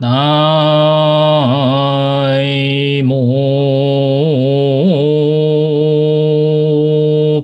[0.00, 0.08] 南
[3.06, 3.42] 无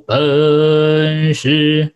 [0.07, 1.93] 本师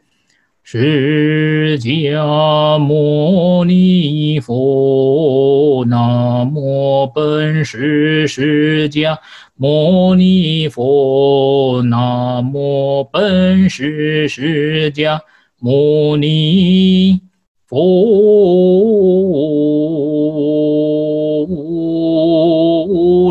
[0.62, 9.16] 释迦牟尼佛，南无本师释迦
[9.56, 15.20] 牟尼佛，南无本师释迦
[15.58, 17.18] 牟尼
[17.66, 17.78] 佛，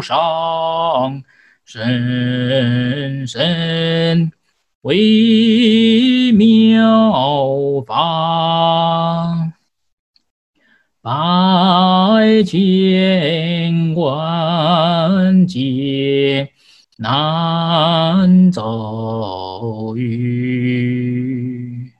[0.02, 1.24] 上
[1.66, 4.32] 深深
[4.82, 9.54] 微妙法，
[11.02, 16.50] 百千万劫
[16.98, 21.92] 难遭遇。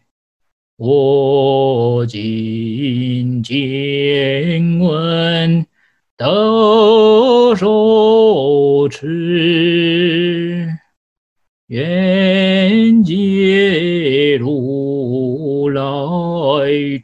[0.78, 5.66] 我今见闻
[6.16, 7.89] 得受
[8.90, 10.68] 持，
[11.68, 15.82] 愿解如来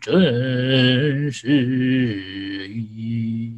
[0.01, 3.53] 真实义。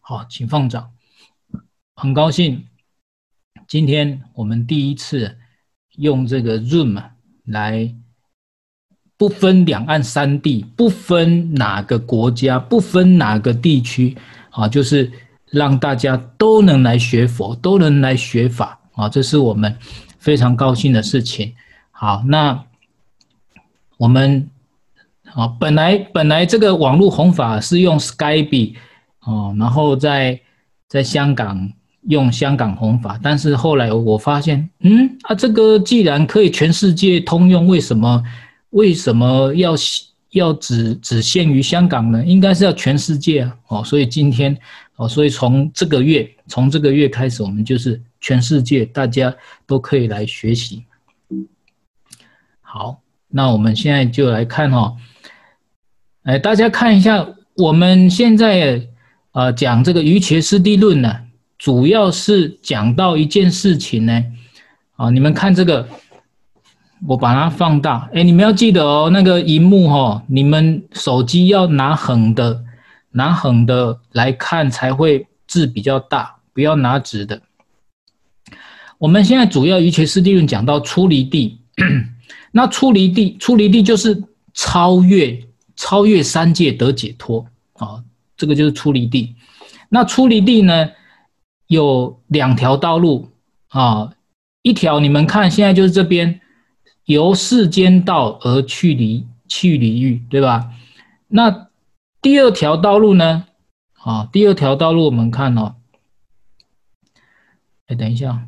[0.00, 0.92] 好，请放掌。
[1.94, 2.66] 很高兴，
[3.68, 5.38] 今天我们第一次
[5.96, 7.02] 用这个 Zoom。
[7.46, 7.92] 来，
[9.16, 14.16] 不分两岸三地，不分哪个国家，不分哪个地区，
[14.50, 15.10] 啊，就是
[15.52, 19.76] 让大家都能来学佛，都能来学法，啊，这是我们
[20.18, 21.54] 非常高兴的事情。
[21.90, 22.64] 好，那
[23.98, 24.50] 我们，
[25.32, 28.74] 啊，本来本来这个网络弘法是用 Skype，
[29.20, 30.40] 哦，然后在
[30.88, 31.70] 在香港。
[32.08, 38.20] 用香港弘法，但是后来我发现，嗯啊，这个既然可以全世界通用，为什么
[38.70, 39.76] 为什么要
[40.32, 42.24] 要只只限于香港呢？
[42.24, 43.56] 应该是要全世界啊！
[43.68, 44.56] 哦，所以今天
[44.96, 49.34] 哦，所以从这个月从这个月开始，我们就是全世界大家
[49.66, 50.84] 都可以来学习。
[52.60, 54.94] 好，那我们现在就来看哈，
[56.24, 58.88] 哎，大家看一下，我们现在
[59.32, 61.18] 呃讲这个《瑜伽师地论》呢。
[61.58, 64.24] 主要是讲到一件事情呢，
[64.96, 65.88] 啊，你们看这个，
[67.06, 72.62] 我把它放大，哎，你们要记得哦，那个荧幕哈，你们手机要拿横的，
[73.10, 77.40] 拿横的来看才会字比较大，不要拿直的。
[78.98, 81.58] 我们现在主要瑜伽师地论讲到出离地，
[82.52, 84.22] 那出离地，出离地就是
[84.54, 85.42] 超越，
[85.74, 88.02] 超越三界得解脱啊，
[88.36, 89.34] 这个就是出离地。
[89.88, 90.88] 那出离地呢？
[91.68, 93.30] 有两条道路
[93.68, 94.12] 啊，
[94.60, 96.41] 一条你们看现在就是这边，
[97.04, 100.70] 由世间道而去离去离欲，对吧？
[101.28, 101.68] 那
[102.20, 103.46] 第二条道路呢？
[104.02, 105.74] 啊，第二条道路我们看哦，
[107.86, 108.46] 哎，等一下，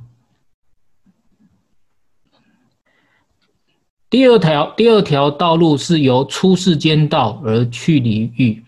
[4.10, 8.62] 第二条第二条道路是由出世间道而去离欲。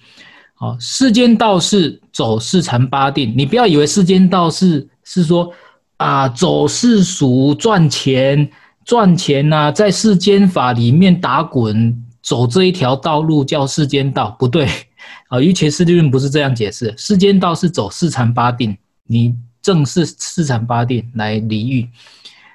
[0.54, 5.52] 啊，世间道是走四禅八定，你不要以为世间道是是说
[5.98, 8.50] 啊走世俗赚钱
[8.86, 14.66] 赚钱呐、在世间法里面打滚，走这一条道路叫世间道，不对
[15.28, 15.38] 啊。
[15.38, 21.86] 瑜伽师地论不是这样解释，世间道是走四禅八定，你正是四禅八定来离欲。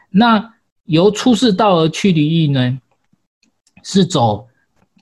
[0.10, 0.54] 那
[0.86, 2.80] 由出世道而去离欲呢，
[3.84, 4.48] 是走。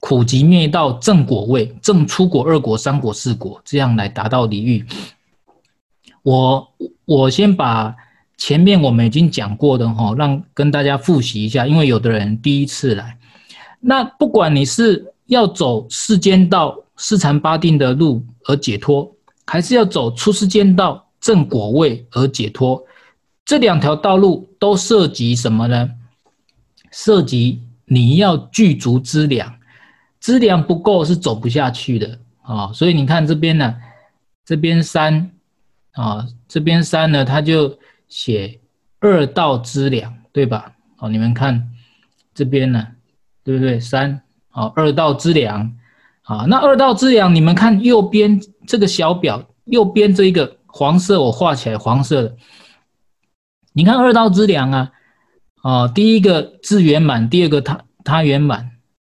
[0.01, 4.85] 苦集灭道正果位，正出果、二果、三果、四果，这样来达到离欲。
[6.23, 6.73] 我
[7.03, 7.93] 我先把
[8.39, 13.15] 前面我们已经讲过的哈，让跟大家复习一下，因为有的人第一次来。
[13.81, 19.13] 那不管你是要走世间道四禅八定的路而解脱，
[19.45, 22.81] 还是要走出世间道正果位而解脱，
[23.45, 25.89] 这两条道路都涉及什么呢？
[26.91, 29.53] 涉及你要具足资粮。
[30.19, 33.75] 资粮不够是走不下去的啊，所以你看这边呢，
[34.45, 35.31] 这边三
[35.91, 37.77] 啊，这边三呢，它就
[38.09, 38.59] 写
[38.99, 40.73] 二道资粮，对吧？
[40.97, 41.69] 好，你们看
[42.33, 42.85] 这边呢，
[43.43, 43.79] 对不对？
[43.79, 44.21] 三
[44.51, 45.77] 哦，二道资粮
[46.23, 52.35] 啊，那二道资粮，你们看右边这个小表，右边这一个黄色，我画起来黄色的，
[53.71, 54.91] 你看二道资粮啊，
[55.61, 58.71] 啊，第一个自圆满，第二个他他圆满。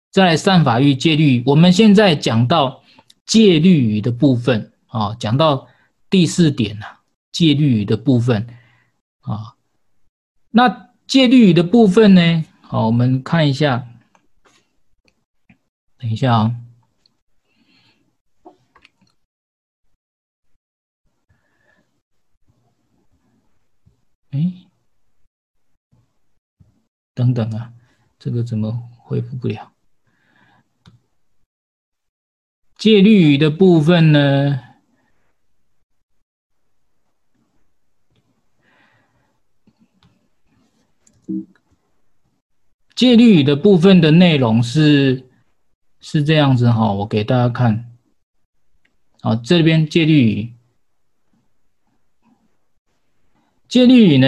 [0.09, 2.81] 在善法欲戒律，我们现在讲到
[3.27, 5.67] 戒律语的部分啊，讲到
[6.09, 6.85] 第四点了，
[7.31, 8.47] 戒律语的部分
[9.27, 9.57] 啊，
[10.51, 12.45] 那戒律语的部分呢？
[12.61, 13.85] 好，我们看一下。
[15.97, 16.55] 等一下啊。
[24.31, 24.63] 哎。
[27.13, 27.73] 等等啊，
[28.17, 29.73] 这个怎么回复不了？
[32.75, 34.66] 戒律语的部分呢？
[42.97, 45.23] 戒律语的部分的内容是
[46.01, 47.91] 是这样子哈，我给大家看。
[49.21, 50.53] 好，这边戒律语，
[53.69, 54.27] 戒律语呢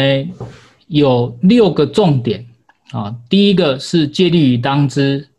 [0.86, 2.45] 有六个重点
[2.92, 3.16] 啊。
[3.27, 5.30] 第一个是戒律语当知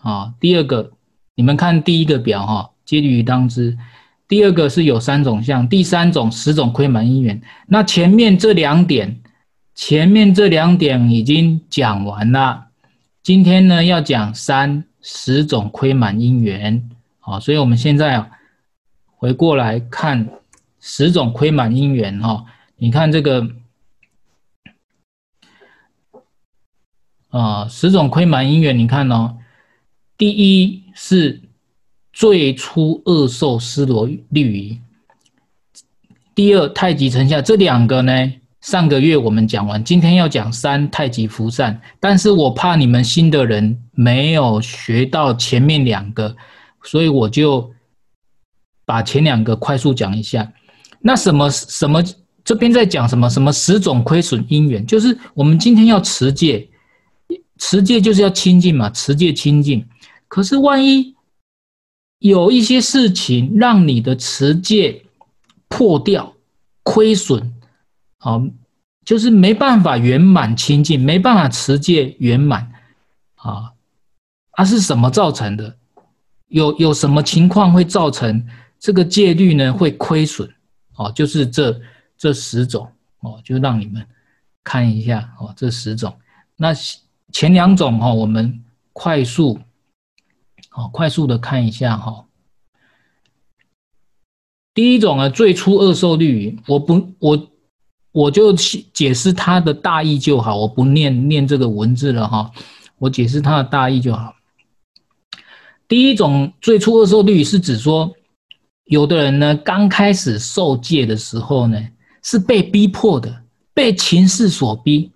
[0.00, 0.92] 啊，第二个
[1.34, 3.76] 你们看第一个表哈，戒律语当知。
[4.28, 7.42] 第二个是有三种相，第三种十种亏满因缘。
[7.66, 9.20] 那前面这两点，
[9.74, 12.65] 前面这两点已经讲完了。
[13.26, 16.88] 今天呢，要讲三十种亏满因缘，
[17.18, 18.30] 好，所以我们现在啊，
[19.16, 20.30] 回过来看
[20.78, 22.44] 十种亏满因缘哈。
[22.76, 23.50] 你看这个
[27.30, 29.38] 啊，十种亏满因缘，你看哦，
[30.16, 31.42] 第一是
[32.12, 34.80] 最初恶受尸罗律仪，
[36.32, 38.32] 第二太极成下，这两个呢。
[38.66, 46.36] 上个月我们讲完，今天要讲三太极福善，但是我怕你们新的人没有学到前面两个，
[46.82, 47.72] 所以我就
[48.84, 50.52] 把前两个快速讲一下。
[50.98, 52.02] 那什么什么
[52.44, 53.30] 这边在讲什么？
[53.30, 54.84] 什么十种亏损因缘？
[54.84, 56.68] 就是我们今天要持戒，
[57.58, 59.86] 持戒就是要清净嘛，持戒清净。
[60.26, 61.14] 可是万一
[62.18, 65.04] 有一些事情让你的持戒
[65.68, 66.34] 破掉、
[66.82, 67.52] 亏损。
[68.26, 68.42] 好，
[69.04, 72.72] 就是没办法圆满清净，没办法持戒圆满，
[73.36, 73.72] 啊，
[74.50, 75.76] 它是什么造成的？
[76.48, 78.44] 有有什么情况会造成
[78.80, 79.72] 这个戒律呢？
[79.72, 80.52] 会亏损？
[80.96, 81.80] 哦，就是这
[82.18, 82.90] 这十种
[83.20, 84.04] 哦，就让你们
[84.64, 86.12] 看一下哦，这十种。
[86.56, 86.74] 那
[87.30, 88.60] 前两种哈，我们
[88.92, 89.56] 快速，
[90.72, 92.24] 哦，快速的看一下哈。
[94.74, 97.52] 第一种啊，最初恶受律，我不我。
[98.16, 98.50] 我就
[98.94, 102.50] 解释它的大意就好，我不念念这个文字了哈，
[102.96, 104.34] 我解释它的大意就好。
[105.86, 108.10] 第一种最初恶受律是指说，
[108.86, 111.78] 有的人呢刚开始受戒的时候呢
[112.22, 113.42] 是被逼迫的，
[113.74, 115.10] 被情势所逼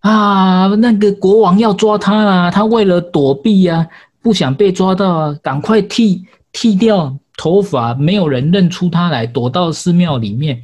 [0.00, 3.86] 啊，那个国王要抓他啊，他为了躲避啊，
[4.20, 10.60] 不想被抓到啊，赶快剃剃掉头发，没有人认出他来，躲到寺庙里面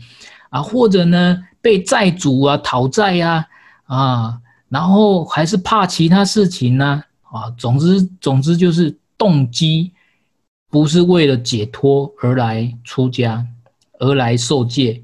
[0.49, 1.45] 啊，或者呢。
[1.63, 3.47] 被债主啊讨债呀，
[3.85, 9.93] 啊，然后还是怕其他事情呢，啊，总之总之就是动机
[10.71, 13.47] 不是为了解脱而来出家，
[13.99, 15.03] 而来受戒，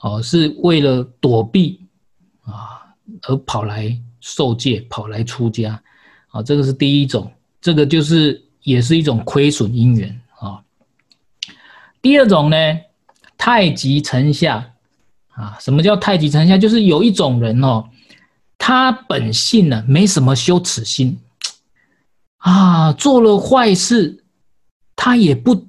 [0.00, 1.86] 哦，是为了躲避
[2.44, 2.80] 啊
[3.22, 5.78] 而跑来受戒，跑来出家，
[6.30, 10.62] 啊，这个是第一种，这个就是也是一种亏损因缘啊。
[12.00, 12.56] 第二种呢，
[13.36, 14.72] 太极成下。
[15.38, 16.58] 啊，什么叫太极沉下？
[16.58, 17.84] 就是有一种人哦，
[18.58, 21.16] 他本性呢没什么羞耻心，
[22.38, 24.24] 啊，做了坏事，
[24.96, 25.64] 他也不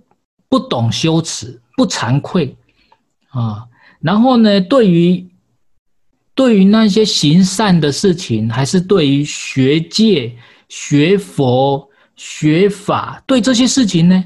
[0.49, 2.57] 不懂羞耻，不惭愧，
[3.29, 3.67] 啊，
[4.01, 5.29] 然后呢，对于
[6.33, 10.35] 对于那些行善的事情，还是对于学界、
[10.67, 14.23] 学佛、学法，对这些事情呢，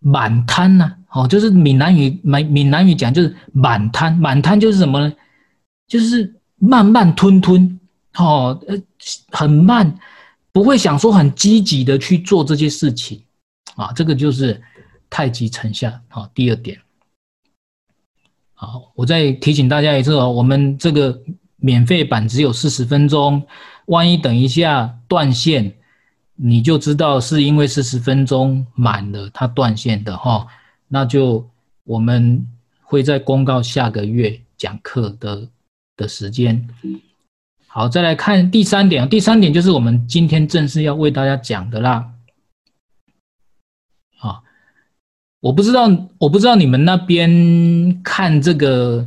[0.00, 0.95] 满贪呐。
[1.10, 5.12] 哦，就是闽南语，闽闽南语讲就是满贪，满贪就是什么呢？
[5.86, 7.78] 就是慢慢吞吞，
[8.16, 8.76] 哦，呃，
[9.30, 9.98] 很慢，
[10.52, 13.22] 不会想说很积极的去做这些事情，
[13.76, 14.60] 啊，这个就是
[15.08, 16.78] 太极成下，好，第二点。
[18.54, 21.18] 好，我再提醒大家一次哦，我们这个
[21.56, 23.46] 免费版只有四十分钟，
[23.86, 25.72] 万一等一下断线，
[26.34, 30.46] 你就知道是因为四十分钟满了，它断线的哈。
[30.88, 31.48] 那就
[31.84, 32.46] 我们
[32.82, 35.48] 会在公告下个月讲课的
[35.96, 36.68] 的时间。
[37.66, 39.08] 好，再来看第三点。
[39.08, 42.12] 第三点就是我们今天正式要为大家讲的啦。
[44.20, 44.40] 啊，
[45.40, 45.88] 我不知道，
[46.18, 49.06] 我不知道你们那边看这个，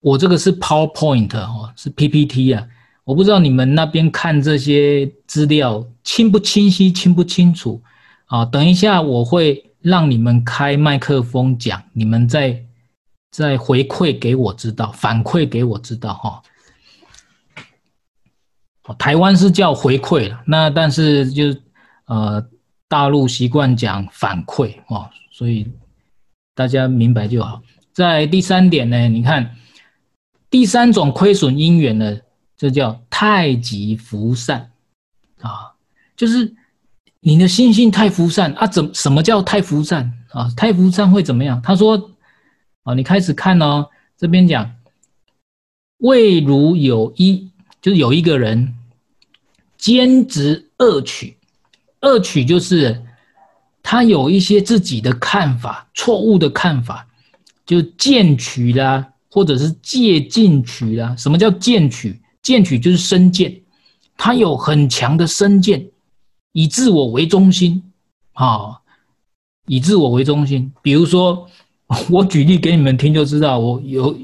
[0.00, 2.68] 我这个是 PowerPoint 哦，是 PPT 啊。
[3.04, 7.82] 我不知道你们那边看这些资料清不清晰、清不清楚
[8.26, 8.44] 啊？
[8.44, 9.65] 等一下我会。
[9.86, 12.60] 让你们开麦克风讲，你们再
[13.30, 16.42] 再回馈给我知道，反馈给我知道哈。
[18.98, 21.56] 台湾是叫回馈了，那但是就
[22.06, 22.44] 呃
[22.88, 25.70] 大陆习惯讲反馈哦，所以
[26.56, 27.62] 大家明白就好。
[27.92, 29.54] 在第三点呢，你看
[30.50, 32.18] 第三种亏损因缘呢，
[32.56, 34.72] 这叫太极福散
[35.40, 35.74] 啊，
[36.16, 36.56] 就是
[37.26, 38.68] 你的心性太浮散啊。
[38.68, 40.48] 怎什么叫太浮散啊？
[40.56, 41.60] 太浮散会怎么样？
[41.60, 42.10] 他说
[42.84, 44.70] 啊，你开始看哦，这边讲，
[45.98, 47.50] 未如有一，
[47.82, 48.72] 就是有一个人
[49.76, 51.36] 兼执恶取，
[52.02, 53.02] 恶取就是
[53.82, 57.08] 他有一些自己的看法，错误的看法，
[57.66, 59.08] 就见取啦。
[59.28, 62.18] 或者是借进取啦，什么叫见取？
[62.40, 63.54] 见取就是身见，
[64.16, 65.86] 他有很强的身见，
[66.56, 67.82] 以自我为中心，
[68.32, 68.80] 啊，
[69.66, 70.72] 以自我为中心。
[70.80, 71.46] 比如说，
[72.08, 74.16] 我举例给你们听就知道，我有，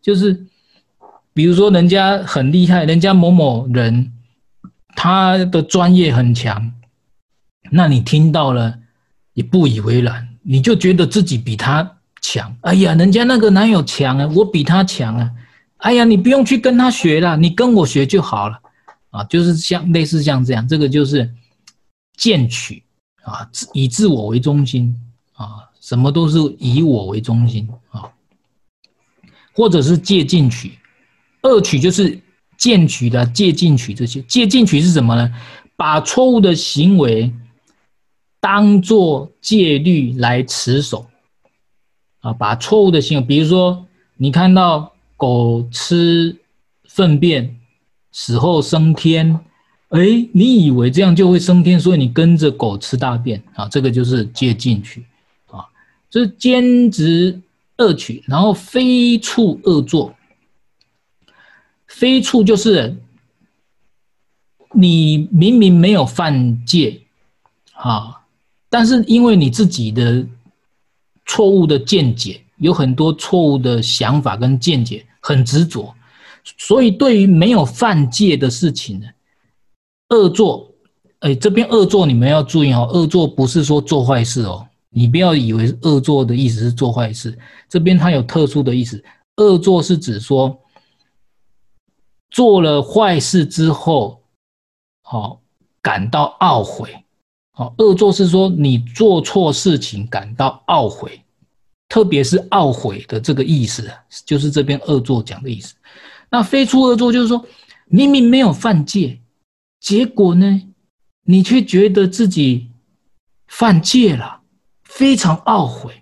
[0.00, 0.46] 就是，
[1.34, 4.10] 比如说人家很厉害，人家某某人
[4.96, 6.72] 他的专业很强，
[7.70, 8.78] 那你听到了
[9.34, 11.98] 也不以为然，你就觉得自己比他。
[12.22, 14.30] 强，哎呀，人家那个哪有强啊？
[14.34, 15.30] 我比他强啊！
[15.78, 18.60] 哎呀，你不用去跟他学了，你跟我学就好了，
[19.10, 21.28] 啊，就是像类似像这样，这个就是
[22.20, 22.82] 见取
[23.22, 24.94] 啊，以自我为中心
[25.32, 28.12] 啊，什么都是以我为中心啊，
[29.54, 30.78] 或者是借进取，
[31.44, 32.20] 恶取就是
[32.58, 35.34] 见取的借进取这些，借进取是什么呢？
[35.76, 37.32] 把错误的行为
[38.38, 41.06] 当作戒律来持守。
[42.20, 43.86] 啊，把错误的行为，比如说
[44.18, 46.38] 你看到狗吃
[46.84, 47.58] 粪便
[48.12, 49.40] 死后升天，
[49.90, 55.04] 哎，你以为这样就会升天，所以你跟着狗吃大便啊，这个就是借进去
[55.46, 55.64] 啊，
[56.10, 57.40] 这是兼职
[57.76, 60.14] 恶取，然后非处恶作，
[61.86, 62.96] 非处就是
[64.72, 67.00] 你明明没有犯戒
[67.74, 68.22] 啊，
[68.68, 70.26] 但是因为你自己的。
[71.26, 75.94] 错误的见解，有很多错误的想法跟见解，很执着，
[76.58, 79.06] 所以对于没有犯戒的事情呢，
[80.10, 80.72] 恶作，
[81.20, 87.36] 哎，这边恶作你们要注意哦，恶作不是说做坏事哦，你不要以为恶作的意思是做坏事，
[87.68, 89.02] 这边它有特殊的意思，
[89.36, 90.56] 恶作是指说
[92.30, 94.22] 做了坏事之后，
[95.02, 95.40] 好
[95.82, 96.94] 感到懊悔。
[97.56, 101.22] 哦，恶作是说你做错事情感到懊悔，
[101.88, 103.90] 特别是懊悔的这个意思，
[104.24, 105.74] 就是这边恶作讲的意思。
[106.30, 107.44] 那非出恶作就是说，
[107.86, 109.19] 明明没有犯戒，
[109.80, 110.62] 结果呢，
[111.24, 112.70] 你却觉得自己
[113.48, 114.40] 犯戒了，
[114.84, 115.94] 非常懊悔。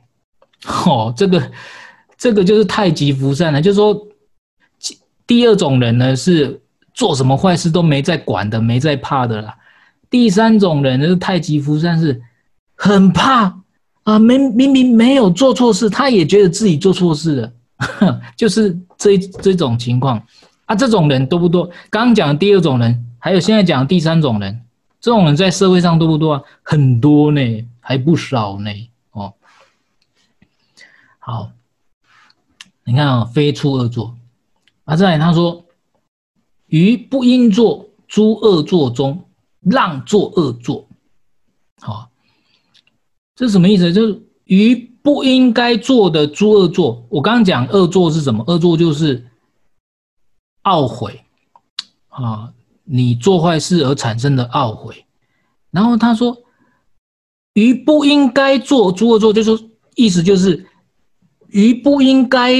[0.67, 1.51] 哦，这个
[2.17, 4.07] 这个就是太极福善了，就是说，
[5.27, 6.61] 第二种人呢是
[6.93, 9.57] 做什么坏事都没在管的，没在怕的啦。
[10.11, 12.21] 第三种人就是太极福善，是
[12.75, 13.57] 很怕
[14.03, 20.21] 啊，明明明没有做错事，他也觉得自己做错事了， 就是这这种情况
[20.65, 20.75] 啊。
[20.75, 21.67] 这种人多不多？
[21.89, 24.65] 刚刚讲的第二种人，还有现在讲第三种人，
[25.01, 26.43] 这种人在社会上多不多啊？
[26.63, 28.71] 很多呢，还不少呢。
[29.13, 29.35] 哦，
[31.19, 31.51] 好，
[32.85, 34.17] 你看啊，非处恶作
[34.85, 34.97] 啊。
[34.97, 35.65] 再来他说，
[36.67, 39.25] 于不应作诸恶作中。
[39.61, 40.89] 让作恶作，
[41.81, 42.09] 好，
[43.35, 43.93] 这什么意思？
[43.93, 47.05] 就是于不应该做的诸恶作。
[47.11, 48.43] 我刚刚讲恶作是什么？
[48.47, 49.29] 恶作就是
[50.63, 51.23] 懊悔
[52.09, 52.55] 啊，
[52.89, 55.05] 你做坏事而产生的懊悔。
[55.71, 56.37] 然后他说，
[57.53, 60.67] 于不应该做诸恶作，就是说意思就是
[61.49, 62.55] 于不应该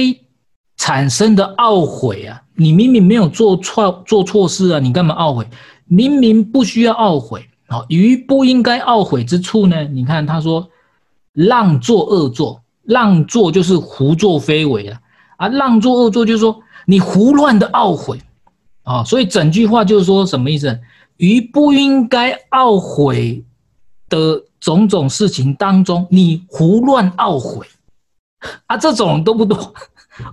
[0.77, 5.47] 产生的懊悔啊，你明明没有做错做错事啊，你干嘛懊悔？
[5.85, 9.83] 明明不需要懊悔，好，于不应该懊悔之处呢？
[9.85, 10.69] 你看他说，
[11.33, 15.01] 让作恶作，让作就是胡作非为啊，
[15.37, 18.21] 啊，让作恶作就是说你胡乱的懊悔，
[18.89, 20.79] 啊，所以整句话就是说什么意思？
[21.17, 23.43] 于不应该懊悔
[24.09, 27.67] 的种种事情当中，你胡乱懊悔，
[28.65, 29.73] 啊，这种多不多？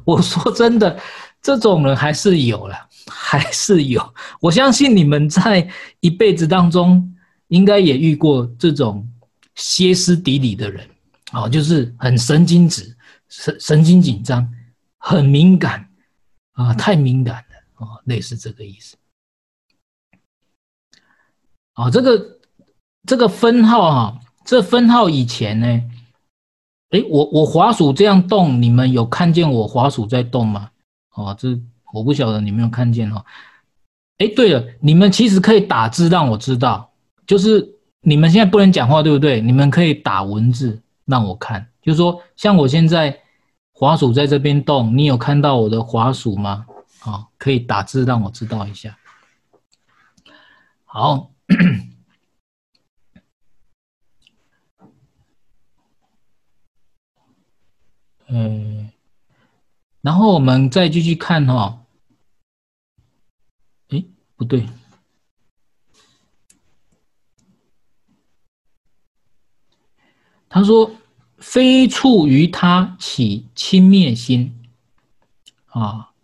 [0.04, 0.98] 我说真的，
[1.42, 2.74] 这种人还是有了。
[3.08, 4.02] 还是有，
[4.40, 5.68] 我相信你们在
[6.00, 7.14] 一辈子当中，
[7.48, 9.08] 应该也遇过这种
[9.54, 10.84] 歇斯底里的人，
[11.30, 12.96] 啊，就是很神经质、
[13.28, 14.44] 神神经紧张、
[14.98, 15.88] 很敏感
[16.54, 17.44] 啊，太敏感
[17.76, 18.96] 哦，类似这个意思。
[21.74, 22.38] 哦，这个
[23.06, 25.66] 这个分号哈，这分号以前呢，
[26.90, 30.70] 诶，我我滑鼠这样动，你们有看见我滑鼠在动吗？
[31.14, 31.60] 哦，这。
[31.92, 33.24] 我不晓得你们有没有看见哦。
[34.18, 36.90] 哎，对了，你们其实可以打字让我知道，
[37.26, 37.66] 就是
[38.00, 39.40] 你们现在不能讲话，对不对？
[39.40, 43.18] 你们可以打文字让我看，就是说，像我现在
[43.72, 46.66] 滑鼠在这边动，你有看到我的滑鼠吗？
[47.06, 48.98] 啊，可以打字让我知道一下。
[50.84, 51.32] 好，
[58.26, 58.90] 嗯，
[60.02, 61.86] 然后我们再继续看哈。
[63.90, 64.66] 哎，不对。
[70.48, 70.90] 他说
[71.38, 74.52] ：“非处于他起轻蔑心。”
[75.66, 76.14] 啊，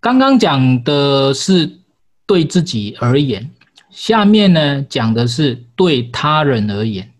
[0.00, 1.78] 刚刚讲的是
[2.26, 3.50] 对自己而言，
[3.90, 7.12] 下面呢讲的是对他人而言。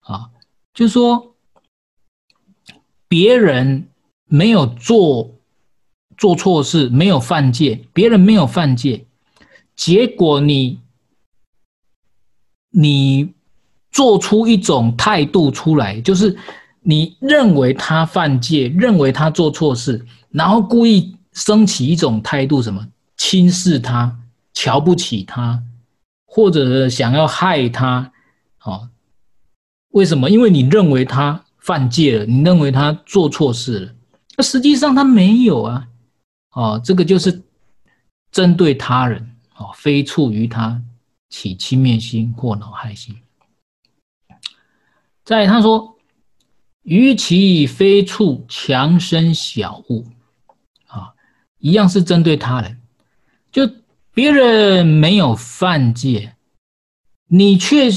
[0.00, 0.30] 啊，
[0.74, 1.34] 就是说
[3.08, 3.88] 别人
[4.26, 5.30] 没有做
[6.16, 9.04] 做错事，没有犯戒，别人没有犯戒，
[9.74, 10.80] 结果你
[12.70, 13.34] 你。
[13.92, 16.38] 做出一种态度出来，就是
[16.80, 24.18] 你认为他犯戒，认为他做错事，然后故意升起一种态度，什么轻视他、
[24.52, 25.62] 瞧不起他，
[26.26, 28.12] 或者想要害他，
[28.64, 28.88] 哦，
[29.90, 30.28] 为什么？
[30.30, 33.94] 因为你认为他犯戒了，你认为他做错事了，
[34.36, 35.88] 那实际上他没有啊，
[36.52, 37.42] 哦，这个就是
[38.32, 40.82] 针对他人，哦，非处于他
[41.28, 43.16] 起轻蔑心或恼害心。
[45.24, 45.96] 再他说，
[46.82, 50.06] 与其非处强生小物，
[51.60, 52.78] 一样是针对他人，
[53.52, 53.70] 就
[54.12, 56.34] 别人没有犯戒，
[57.28, 57.88] 你却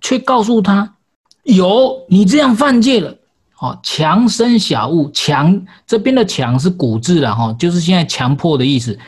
[0.00, 0.96] 却告诉他
[1.44, 3.16] 有，你这样犯戒了，
[3.58, 8.98] 哦，强生小恶，强这边的强是古字了哈，就是现在强迫的意思，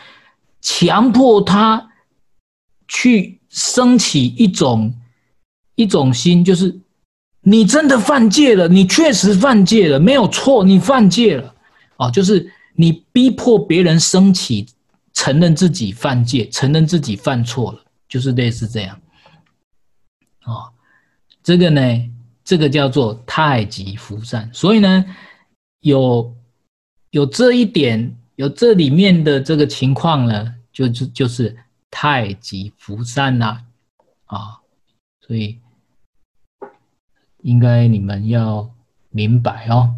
[0.60, 1.90] 强迫他
[2.86, 4.94] 去升起一种
[5.74, 6.80] 一种心，就是。
[7.46, 11.54] 你真的犯戒了，你确实犯戒了，没有错，你犯戒了，
[11.98, 14.66] 哦，就是你逼迫别人升起，
[15.12, 19.00] 承认自己犯戒，承认自己犯错了，就是类似这样，
[20.44, 20.72] 哦，
[21.42, 21.80] 这个呢，
[22.44, 25.04] 这个叫做太极扶善，所以呢，
[25.80, 26.36] 有
[27.10, 31.56] 有这一点，有这里面的这个情况呢，就就就是
[31.90, 33.64] 太极扶善呐，
[34.26, 34.60] 啊，
[35.26, 35.58] 所以。
[37.44, 38.74] 应该你们要
[39.10, 39.94] 明白，哦，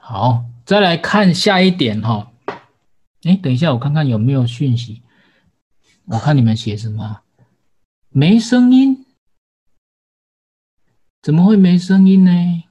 [0.00, 2.32] 好，再来看下一点哈。
[3.22, 5.02] 哎，等一下，我看看有没有讯息。
[6.06, 7.20] 我看你们写什么？
[8.08, 9.06] 没声音？
[11.22, 12.64] 怎么会没声音呢？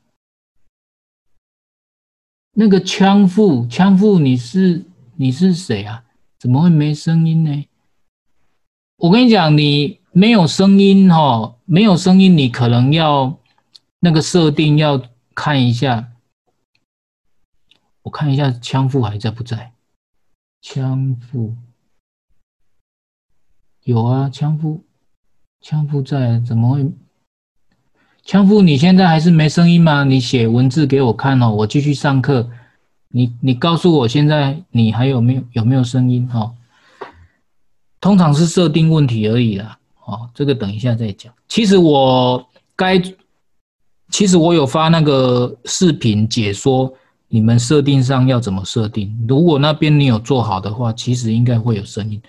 [2.54, 4.84] 那个枪父，枪父，你是
[5.16, 6.04] 你是谁啊？
[6.38, 7.66] 怎么会没声音呢？
[8.98, 13.40] 我跟你讲，你没有声音哈，没有声音，你可能要
[14.00, 15.02] 那个设定要
[15.34, 16.09] 看一下。
[18.04, 19.74] 我看一下枪父还在不在？
[20.62, 21.56] 枪父
[23.84, 24.84] 有啊，枪父
[25.62, 26.92] 枪父在，怎么会？
[28.24, 30.04] 枪父你现在还是没声音吗？
[30.04, 32.50] 你写文字给我看哦，我继续上课。
[33.08, 36.54] 你你告诉我现在你还有没有有没有声音哈？
[38.00, 41.34] 通常是设定问题而已啦，哦，这个等一下再讲。
[41.48, 43.02] 其实我该，
[44.10, 46.94] 其实我有发那个视频解说，
[47.30, 49.26] 你们设定上要怎么设定。
[49.28, 52.22] 如果那边你有做好的话，其实应该会有声音，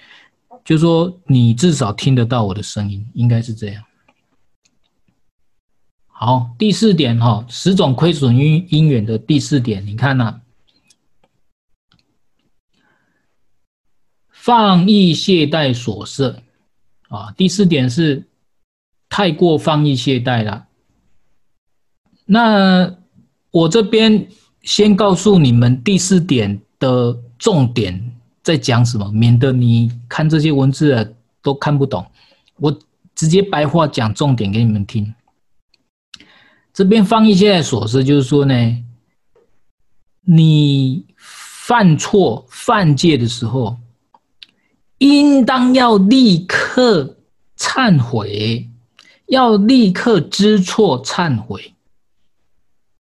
[0.65, 3.83] 就说你至少听得到我的声音，应该是这样。
[6.07, 10.41] 好，第四点哈，十种亏损因因缘的第四点，你看呐。
[14.31, 16.43] 放逸懈怠所摄，
[17.09, 18.27] 啊，第四点是
[19.09, 20.67] 太过放逸懈怠了。
[22.25, 22.97] 那
[23.51, 24.29] 我这边
[24.63, 32.05] 先告诉你们第四点的重点在讲什么，免得你看这些文字都看不懂。
[32.57, 32.77] 我
[33.15, 35.15] 直接白话讲重点给你们听。
[36.73, 38.85] 这边放逸懈怠所摄，就是说呢，
[40.23, 43.79] 你犯错犯戒的时候。
[44.99, 47.17] 应当要立刻
[47.57, 48.69] 忏悔，
[49.29, 51.73] 要立刻知错忏悔。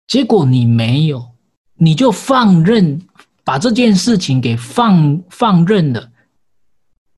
[0.05, 1.29] 结果你没有，
[1.77, 3.01] 你就放任，
[3.43, 6.11] 把这件事情给放放任了，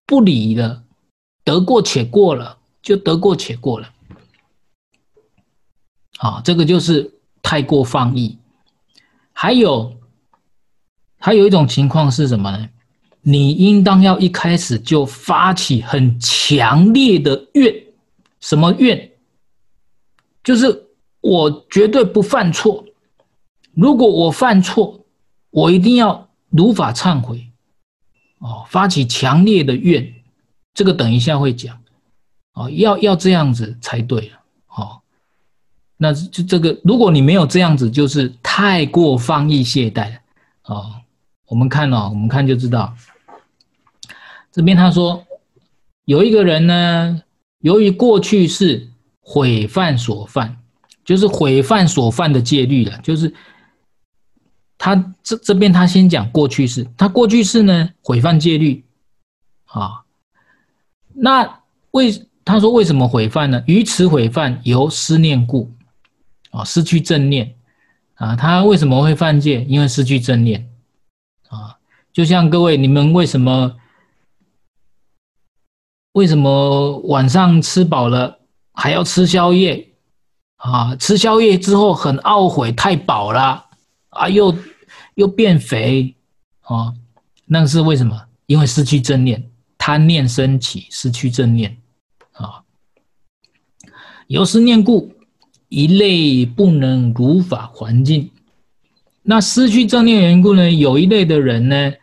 [0.05, 0.83] 不理了，
[1.43, 3.89] 得过且过了，就得过且过了。
[6.19, 8.37] 啊，这个就是太过放逸。
[9.31, 9.97] 还有，
[11.17, 12.69] 还有一种情况是什么呢？
[13.21, 17.73] 你应当要一开始就发起很强烈的怨，
[18.41, 19.11] 什么怨？
[20.43, 20.89] 就是
[21.21, 22.83] 我绝对不犯错。
[23.73, 24.99] 如果我犯错，
[25.51, 27.47] 我一定要如法忏悔，
[28.39, 30.13] 哦，发起强烈的愿，
[30.73, 31.79] 这个等一下会讲，
[32.53, 34.39] 哦，要要这样子才对了，
[34.75, 34.99] 哦，
[35.97, 40.19] 那就这个，如果你没有这样子，就是太过放逸懈怠了，
[40.65, 40.91] 哦，
[41.47, 42.93] 我们看哦，我们看就知道，
[44.51, 45.25] 这边他说
[46.05, 47.21] 有一个人呢，
[47.59, 48.89] 由于过去是
[49.21, 50.57] 毁犯所犯，
[51.05, 53.33] 就是毁犯所犯的戒律了，就是。
[54.79, 58.85] 他这这边他先讲过去式，他过去式呢毁犯戒律，
[59.65, 60.03] 啊，
[61.13, 61.61] 那
[61.91, 63.61] 为他说为什么毁犯呢？
[63.67, 65.69] 于此毁犯由思念故，
[66.51, 67.53] 啊，失去正念，
[68.15, 69.65] 啊，他为什么会犯戒？
[69.65, 70.67] 因为失去正念，
[71.49, 71.77] 啊，
[72.13, 73.75] 就像各位你们为什么
[76.13, 78.39] 为什么晚上吃饱了
[78.71, 79.89] 还要吃宵夜？
[80.55, 83.65] 啊，吃宵夜之后很懊悔，太饱了。
[84.19, 84.53] 啊，又
[85.15, 86.13] 又变肥，
[86.65, 86.93] 哦，
[87.45, 88.21] 那是为什么？
[88.47, 91.77] 因为失去正念，贪念升起，失去正念，
[92.33, 92.63] 啊、哦，
[94.27, 95.13] 由思念故，
[95.69, 98.29] 一类不能如法环境。
[99.23, 100.69] 那失去正念缘故呢？
[100.69, 101.93] 有一类的人呢，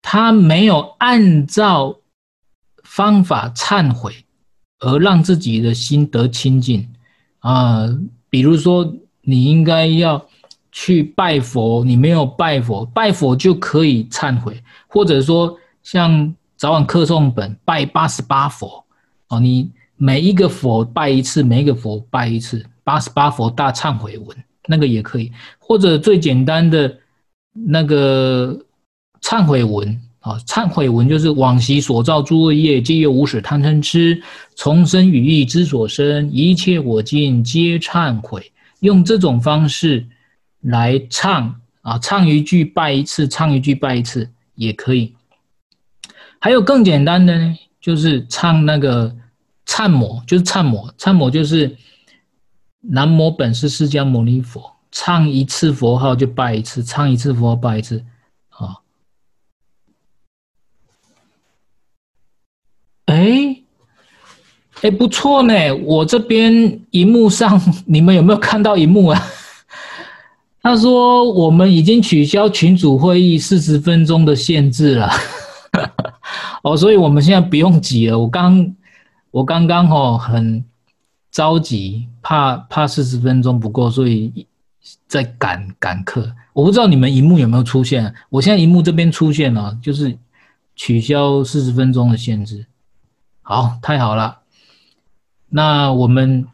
[0.00, 2.00] 他没有按照
[2.84, 4.24] 方法忏悔，
[4.78, 6.88] 而让自己的心得清净
[7.40, 7.86] 啊。
[8.30, 10.26] 比如说，你应该要。
[10.76, 18.84] 去拜佛，你没有拜佛，拜佛就可以忏悔，或者说像早晚课诵本拜八十八佛
[19.28, 26.92] 哦，你每一个佛拜一次，每一个佛拜一次，八十八佛大忏悔文那个也可以，或者最简单的
[27.52, 28.58] 那个
[29.22, 34.20] 忏悔文啊，忏悔文就是往昔所造诸恶业，皆由无始贪嗔痴，
[34.56, 40.04] 从生语意之所生，一切我今皆忏悔，用这种方式。
[40.64, 45.14] 来唱啊，唱一句拜一次，唱一句拜一次也可以。
[46.38, 49.14] 还有更简单的呢，就是唱那个
[49.66, 51.76] 忏摩，就是忏摩，忏摩就是
[52.80, 58.04] 南无本师释迦牟尼佛，唱一次佛号就拜一次，唱一次佛号拜一次，
[58.50, 58.76] 啊。
[63.06, 63.62] 哎，
[64.80, 69.22] 哎，不错呢，我这边荧幕上 你们有没有看到荧幕啊？
[70.64, 75.10] 他说：“我们已经取消群组会议四十分钟的限制了，
[76.64, 78.18] 哦，所以我们现在不用急了。
[78.18, 78.74] 我刚，
[79.30, 80.64] 我刚刚哦很
[81.30, 84.46] 着急，怕怕四十分钟不够，所以
[85.06, 86.34] 在赶赶课。
[86.54, 88.14] 我不知道你们荧幕有没有出现？
[88.30, 90.16] 我现在荧幕这边出现了，就是
[90.74, 92.64] 取消四十分钟的限制。
[93.42, 94.38] 好，太好了。
[95.50, 96.46] 那我们。”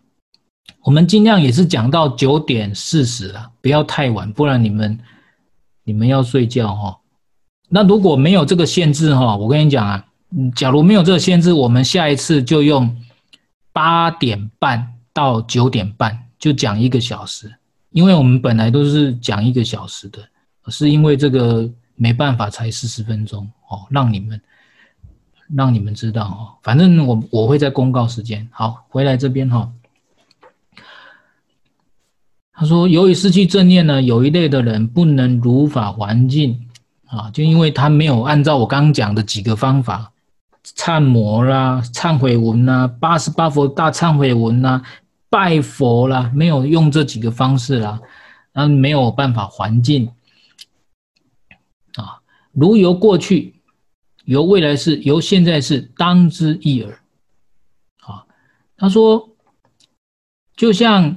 [0.83, 4.99] 我们尽量也是讲到九点四十了，不要太晚，不然你们
[5.85, 6.99] 你们要睡觉哈。
[7.69, 10.05] 那如果没有这个限制哈，我跟你讲啊，
[10.57, 12.97] 假如没有这个限制，我们下一次就用
[13.73, 17.53] 八点半到九点半就讲一个小时，
[17.91, 20.27] 因为我们本来都是讲一个小时的，
[20.69, 24.41] 是因为这个没办法才四十分钟哦，让你们
[25.55, 28.49] 让你们知道哦，反正我我会在公告时间。
[28.51, 29.71] 好，回来这边哈。
[32.61, 36.69] 他说：“由于失去正念呢，有一类的人不能如法还境
[37.07, 40.13] 啊，就因为他没有按照我刚刚讲的几个方法，
[40.77, 44.83] 忏摩啦、忏悔文啦、八十八佛大忏悔文啦、
[45.31, 47.99] 拜佛啦，没有用这几个方式啦，
[48.53, 50.13] 那没有办法还境
[51.95, 52.21] 啊。
[52.53, 53.55] 如由过去、
[54.27, 56.93] 由未来世、由现在世，当知一耳。
[58.03, 58.27] 啊，
[58.77, 59.31] 他说，
[60.55, 61.17] 就像。”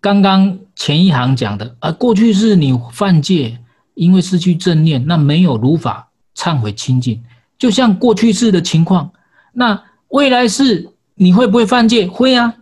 [0.00, 3.58] 刚刚前一行讲的，啊，过去是你犯戒，
[3.94, 7.20] 因为失去正念，那没有如法忏悔清净，
[7.58, 9.10] 就像过去式的情况。
[9.52, 12.06] 那未来世你会不会犯戒？
[12.06, 12.54] 会啊。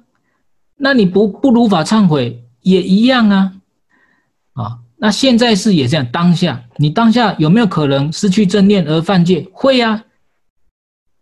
[0.77, 3.53] 那你不不如法忏悔也一样啊。
[4.55, 9.47] 啊，那现在是也这样，当下你当下有没有可能失去正念而犯戒？
[9.53, 10.05] 会啊。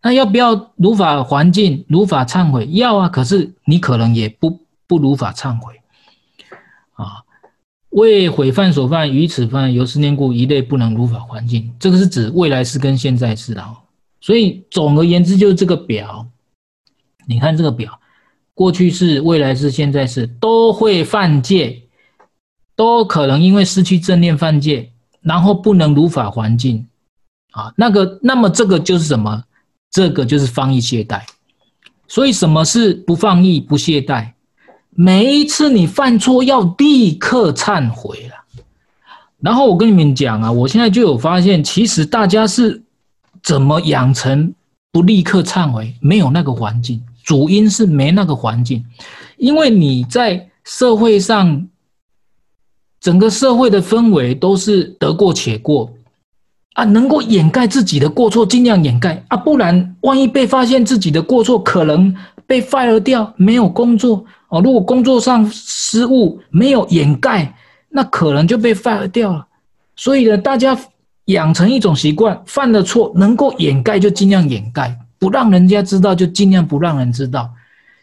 [0.01, 2.69] 那要不要如法还境、如法忏悔？
[2.71, 3.09] 要啊。
[3.09, 5.75] 可是你可能也不不如法忏悔。
[6.95, 7.23] 啊，
[7.91, 11.73] 为毁犯所犯，于此犯由思念故，一类不能如法还境。
[11.79, 13.65] 这个是指未来世跟现在世的。
[14.21, 16.27] 所以总而言之，就是这个表。
[17.27, 18.01] 你看这个表，
[18.53, 21.83] 过去世、未来世、现在世都会犯戒，
[22.77, 26.87] 都可能因为失去正念犯戒，然后不能如法还境。
[27.53, 29.45] 啊，那个，那么这个就是什么？
[29.91, 31.23] 这个就是放逸懈怠。
[32.09, 34.34] 所以什么是不放逸、不懈怠？
[34.95, 38.35] 每一次你犯错要立刻忏悔了。
[39.41, 42.83] 然后我跟你们讲啊，我现在就有发现，其实大家是
[43.43, 44.55] 怎么养成
[44.91, 45.95] 不立刻忏悔？
[46.01, 48.85] 没有那个环境，主因是没那个环境，
[49.37, 51.69] 因为你在社会上，
[53.01, 55.93] 整个社会的氛围都是得过且过
[56.73, 64.25] 啊，能够掩盖自己的过错，尽量掩盖啊，不然万一被发现自己的过错，可能被 fire 掉，没有工作
[64.55, 64.61] 哦。
[64.63, 67.55] 如果工作上失误没有掩盖，
[67.89, 69.47] 那可能就被 fire 掉了。
[69.97, 70.79] 所以呢，大家
[71.27, 77.53] 养成一种习惯，犯了错能够掩盖就尽量掩盖，不让人家知道就尽量不让人知道，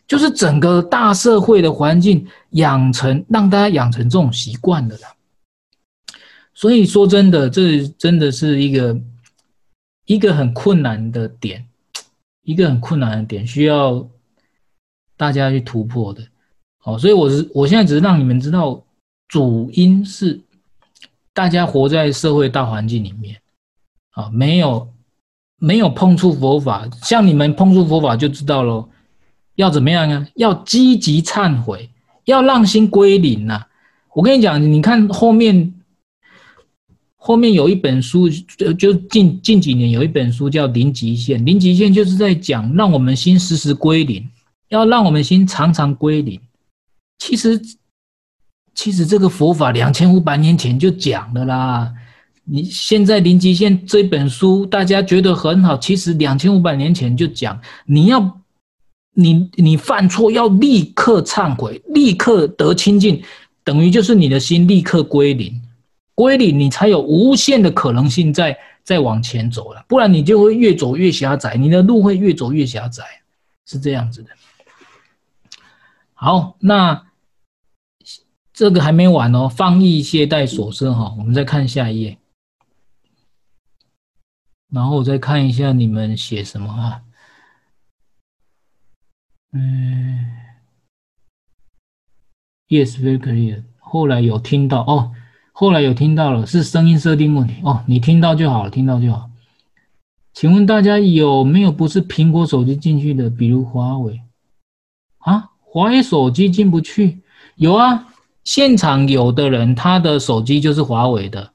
[0.08, 5.02] 就是整个大社会的环境养成，让大家养成这种习惯的了。
[6.54, 8.98] 所以说真的，这真的是一个
[10.06, 11.66] 一个很困难的点，
[12.44, 14.08] 一个很困难的点，需要
[15.18, 16.24] 大家去突破的。
[16.82, 18.84] 好，所以我是我现在只是让你们知道，
[19.28, 20.42] 主因是。
[21.34, 23.38] 大家活在社会大环境里面，
[24.10, 24.90] 啊，没有
[25.58, 28.90] 没有碰触佛法，像你们碰触佛法就知道喽。
[29.56, 30.28] 要怎么样呢？
[30.36, 31.90] 要积极忏悔，
[32.26, 33.66] 要让心归零呐。
[34.14, 35.74] 我跟你讲，你看后面
[37.16, 44.30] 后面有一本书，就就近近几年有一本书叫《零极限》，零极限就是在讲让我们心时时归零，
[44.68, 46.38] 要让我们心常常归零。
[47.22, 47.62] 其实。
[48.74, 51.94] 其实这个佛法两千五百年前就讲的啦。
[52.46, 58.42] 你现在《零极限》这本书大家觉得很好，其实两千五百年前就讲，你要
[59.14, 63.22] 你你犯错要立刻忏悔，立刻得清净，
[63.66, 65.62] 等于就是你的心立刻归零，
[66.16, 73.04] 归零你才有无限的可能性再再往前走了，不然你就会越走越狭窄，你的路会越走越狭窄，
[73.66, 74.30] 是这样子的。
[76.14, 77.11] 好，那。
[78.62, 82.20] 这个还没完哦，放逸懈怠所生哈，我们再看下一页，
[84.72, 87.02] 然后我再看一下你们写什么啊，
[89.54, 90.32] 嗯
[92.68, 93.64] ，Yes, very clear。
[93.80, 95.12] 后来有听到哦，
[95.54, 99.32] 后来有听到了，是声音设定问题哦，你听到就好了，听到就好。
[100.34, 104.22] 请问大家有没有不是苹果手机进去的，比如华为
[105.18, 105.50] 啊？
[105.62, 107.24] 华为手机进不去？
[107.56, 108.10] 有啊。
[108.44, 111.54] 现场有的人，他的手机就是华为的。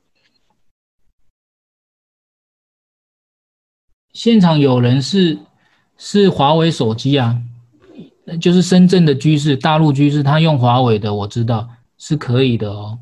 [4.12, 5.38] 现场有人是
[5.98, 7.42] 是华为手机啊，
[8.40, 11.68] 就是深圳的居士、大陆居士，他用华为的，我知道
[11.98, 12.98] 是可以的哦。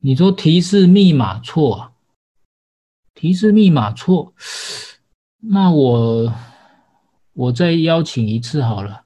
[0.00, 1.92] 你说提示密码错？
[3.12, 4.32] 提示密码错，
[5.40, 6.32] 那我
[7.34, 9.02] 我再邀请一次好了。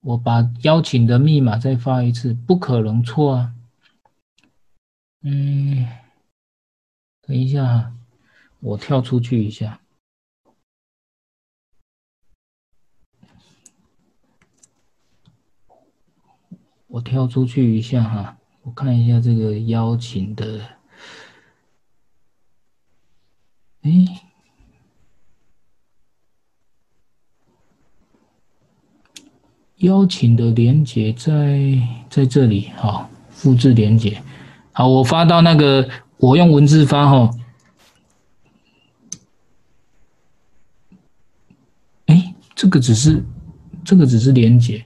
[0.00, 3.54] 我把邀请的密码再发一次，不可能错啊。
[5.22, 5.86] 嗯，
[7.20, 7.94] 等一下，
[8.60, 9.80] 我跳出去一下。
[16.86, 20.78] 我跳出去一下哈，我看一下这个邀请的。
[23.82, 24.29] 哎。
[29.80, 31.78] 邀请的连接在
[32.10, 34.22] 在这里，好，复制连接，
[34.72, 35.88] 好，我发到那个，
[36.18, 37.30] 我用文字发哈。
[42.06, 43.24] 哎，这个只是，
[43.82, 44.84] 这个只是连接。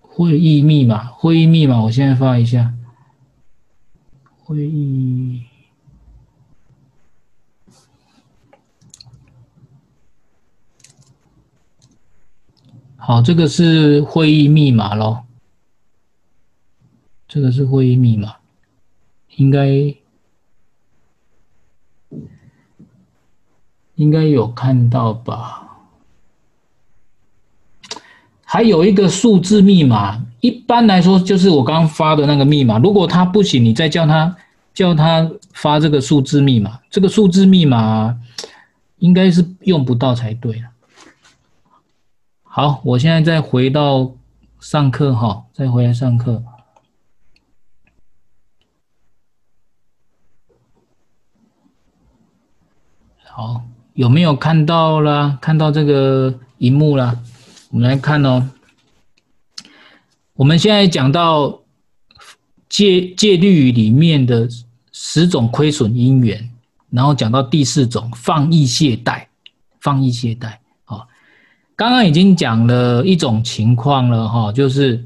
[0.00, 2.74] 会议密码，会议密码，我现在发一下。
[4.42, 5.42] 会议。
[13.06, 15.24] 好，这个是会议密码咯。
[17.28, 18.36] 这个是会议密码，
[19.36, 19.94] 应该
[23.96, 25.68] 应该有看到吧？
[28.42, 32.78] 还有一个数字密码，一般来说就是我刚发的那个密码。
[32.78, 34.34] 如果他不行，你再叫他
[34.72, 36.80] 叫他发这个数字密码。
[36.88, 38.18] 这个数字密码
[38.96, 40.64] 应该是用不到才对。
[42.56, 44.14] 好，我现在再回到
[44.60, 46.40] 上课哈，再回来上课。
[53.24, 53.64] 好，
[53.94, 55.36] 有没有看到啦？
[55.42, 57.20] 看到这个荧幕啦？
[57.70, 58.48] 我们来看哦。
[60.34, 61.60] 我们现在讲到
[62.68, 64.48] 戒戒律里面的
[64.92, 66.48] 十种亏损因缘，
[66.90, 69.26] 然后讲到第四种放逸懈怠，
[69.80, 70.58] 放逸懈怠。
[71.76, 75.04] 刚刚已经讲了一种情况了哈，就是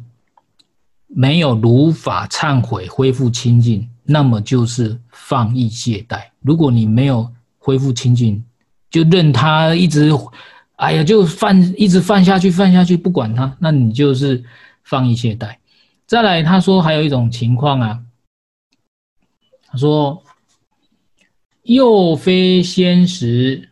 [1.06, 6.24] 没有如法忏悔恢复清净，那么就是放逸懈怠。
[6.40, 8.44] 如果你没有恢复清净，
[8.90, 10.10] 就任他一直，
[10.76, 14.44] 哎呀，就犯一直犯下去，犯下去不管他，那你就是
[14.84, 15.54] 放逸懈怠。
[16.06, 18.00] 再来，他说还有一种情况啊，
[19.66, 20.22] 他说
[21.62, 23.67] 又非先时。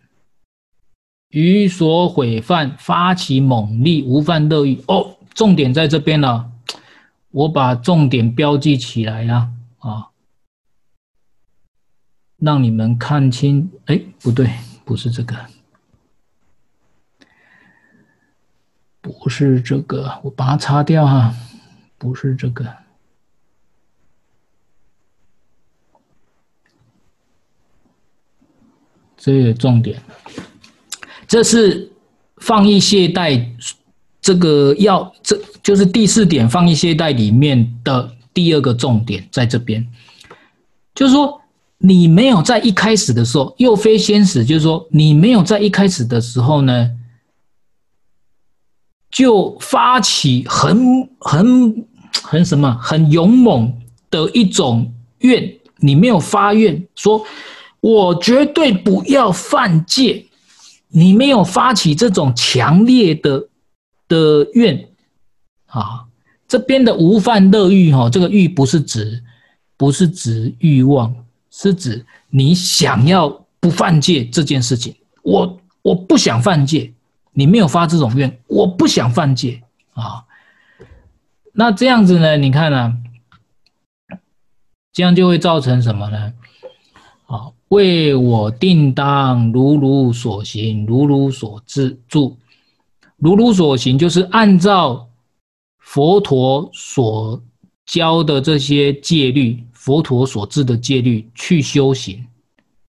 [1.36, 4.82] 于所毁犯，发起猛力，无犯乐欲。
[4.88, 6.50] 哦，重点在这边了，
[7.30, 10.08] 我把重点标记起来了啊，
[12.38, 13.70] 让你们看清。
[13.84, 14.50] 哎，不对，
[14.86, 15.36] 不是这个，
[19.02, 21.34] 不是这个，我把它擦掉哈，
[21.98, 22.74] 不是这个，
[29.18, 30.00] 这个重点。
[31.28, 31.90] 这是
[32.38, 33.44] 放逸懈怠，
[34.20, 39.86] 这个要这就是第四点放逸懈怠里面的第二个重点，在这边，
[40.94, 41.40] 就是说
[41.78, 46.90] 你没有在一开始的时候，又非先死，就是说你没有在一开始的时候呢，
[49.10, 51.86] 就发起很很
[52.22, 53.72] 很什么很勇猛
[54.10, 57.24] 的一种愿，你没有发愿说，
[57.80, 60.26] 我绝对不要犯戒。
[60.88, 63.48] 你没有发起这种强烈的
[64.08, 64.88] 的愿
[65.66, 66.06] 啊，
[66.48, 69.22] 这边的无犯乐欲哈，这个欲不是指
[69.76, 71.14] 不是指欲望，
[71.50, 73.28] 是指你想要
[73.60, 74.94] 不犯戒这件事情。
[75.22, 76.92] 我我不想犯戒，
[77.32, 80.24] 你没有发这种愿，我不想犯戒啊。
[81.52, 82.36] 那这样子呢？
[82.36, 82.96] 你看呢、
[84.92, 86.32] 这样就会造成什么呢？
[87.68, 92.36] 为我定当如如所行，如如所自住，
[93.16, 95.08] 如如所行就是按照
[95.78, 97.42] 佛陀所
[97.84, 102.24] 教的这些戒律，佛陀所制的戒律去修行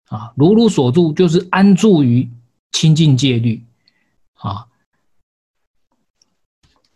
[0.09, 0.31] 啊。
[0.37, 2.29] 如如所住就是安住于
[2.73, 3.63] 清净戒律
[4.35, 4.67] 啊。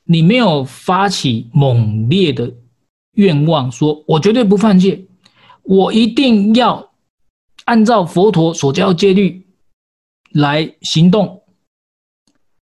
[0.05, 2.53] 你没有发起猛烈的
[3.13, 5.03] 愿望，说我绝对不犯戒，
[5.63, 6.90] 我一定要。
[7.65, 9.47] 按照佛陀所教戒律
[10.33, 11.43] 来行动，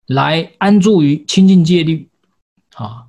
[0.06, 2.08] 来安住于清净戒律，
[2.74, 3.06] 啊，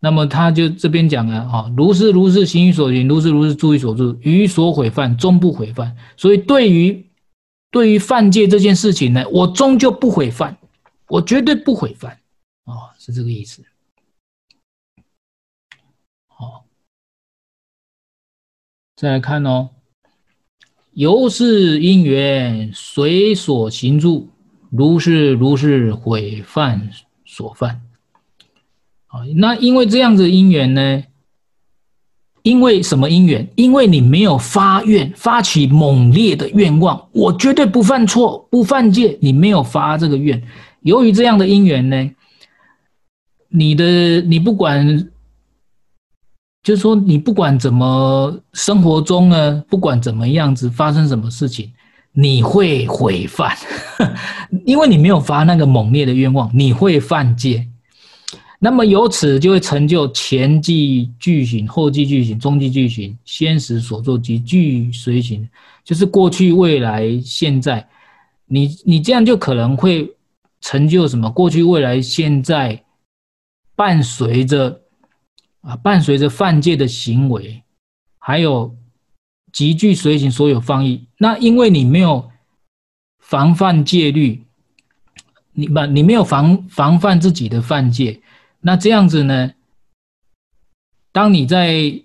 [0.00, 5.96] 那么他就这边讲了啊，如是如是行于所行，如是如是住于所住，于所毁犯终不毁犯。
[6.16, 7.06] 所以对于
[7.70, 10.56] 对于犯戒这件事情呢，我终究不毁犯，
[11.08, 12.12] 我绝对不毁犯，
[12.64, 13.64] 啊，是这个意思。
[19.04, 19.68] 再来看哦，
[20.94, 24.30] 由是因缘随所行住，
[24.70, 26.88] 如是如是毁犯
[27.26, 27.82] 所犯。
[29.08, 31.04] 啊，那因为这样子因缘呢？
[32.44, 33.46] 因为什么因缘？
[33.56, 39.18] 因为你没有发愿，发起猛烈的愿望，我绝对不犯错，不犯戒。
[39.20, 40.42] 你没有发这个愿，
[40.80, 42.10] 由于这样的因缘呢，
[43.50, 45.10] 你的你不管。
[46.64, 51.70] 就是说，你不管怎么生活中呢，不管怎么样子发生什么事情，
[52.12, 53.54] 你会毁犯，
[54.64, 57.68] 因为你没有发那个猛烈的愿望，你会犯戒。
[58.58, 65.46] 那么由此就会成就前继俱行、后继俱行、中继俱行、先时所作及俱随行，
[65.84, 67.86] 就是过去、未来、现在，
[68.46, 70.10] 你你这样就可能会
[70.62, 71.30] 成就什么？
[71.30, 72.82] 过去、未来、现在
[73.76, 74.80] 伴随着。
[75.66, 77.62] 啊，伴随着犯戒的行为，
[78.18, 78.76] 还有
[79.50, 82.30] 极具随行所有放逸，那因为你没有
[83.18, 84.44] 防范戒律，
[85.52, 88.20] 你不，你没有防防范自己的犯戒，
[88.60, 89.52] 那这样子呢？
[91.12, 92.02] 当你在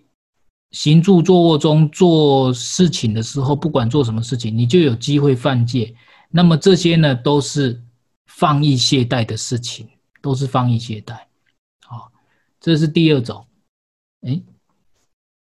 [0.72, 5.94] 行住坐卧中做事情的时候，不管做什么事情，你就有机会犯戒。
[6.30, 7.82] 那么这些呢，都是
[8.28, 9.90] 放逸懈怠的事情，
[10.22, 11.18] 都是放逸懈怠。
[11.82, 12.12] 好，
[12.62, 13.44] 这是第二种。
[14.22, 14.42] 哎，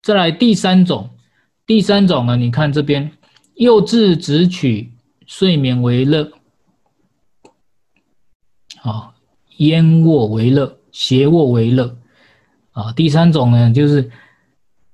[0.02, 1.10] 再来第三种，
[1.66, 2.36] 第三种呢？
[2.36, 3.12] 你看这边，
[3.54, 4.92] 幼稚只取
[5.26, 6.30] 睡眠为乐，
[8.82, 9.14] 啊，
[9.58, 11.96] 燕卧为乐，斜卧为乐，
[12.72, 14.10] 啊，第三种呢，就是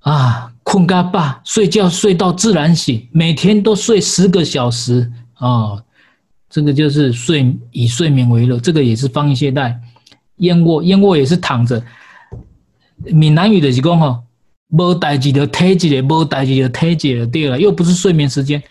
[0.01, 5.83] 啊，困嘎巴，睡觉睡到自然醒，每天都睡十个小时啊，
[6.51, 9.74] 这个就是睡以睡眠为乐，这个也是放逸懈怠。
[10.37, 11.83] 燕卧，燕卧也是躺着。
[13.05, 14.22] 闽南语的是讲吼，
[14.68, 18.62] 无代志就体一个，无代志就体一个，对了，又不是睡眠时间，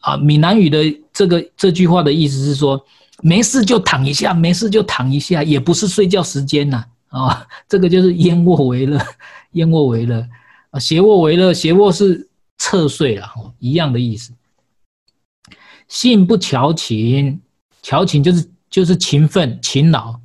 [0.00, 0.78] 啊，闽南语的
[1.12, 2.82] 这个这句话的意思是说，
[3.22, 8.98] 没事就躺一下，没事就躺一下，也不是睡觉时间呐，啊，这个就是燕卧为乐，
[9.52, 10.26] 燕卧为乐，
[10.70, 12.28] 啊，斜卧为乐，斜卧是
[12.58, 13.28] 侧睡了，
[13.58, 14.32] 一样的意思。
[15.88, 17.40] 性不乔勤，
[17.80, 20.18] 乔勤就是就是勤奋勤劳，